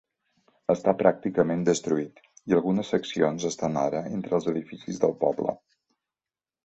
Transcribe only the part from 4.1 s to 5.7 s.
entre els edificis del poble.